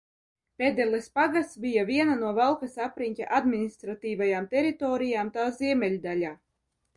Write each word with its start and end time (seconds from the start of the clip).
Pedeles 0.61 1.09
pagasts 1.17 1.59
bija 1.65 1.83
viena 1.89 2.15
no 2.21 2.31
Valkas 2.37 2.77
apriņķa 2.85 3.27
administratīvajām 3.41 4.49
teritorijām 4.55 5.31
tā 5.37 5.47
ziemeļdaļā. 5.61 6.35